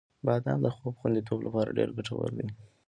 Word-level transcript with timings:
•بادام 0.25 0.59
د 0.63 0.67
خوب 0.75 0.93
خوندیتوب 0.99 1.39
لپاره 1.45 1.75
ډېر 1.77 1.89
ګټور 1.97 2.29
دی. 2.37 2.47